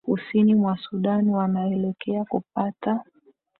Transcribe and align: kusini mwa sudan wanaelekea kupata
kusini 0.05 0.55
mwa 0.55 0.77
sudan 0.77 1.29
wanaelekea 1.29 2.25
kupata 2.25 3.03